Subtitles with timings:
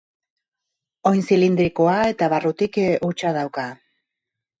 [1.09, 3.67] Oin zilindrikoa eta barrutik hutsa dauka.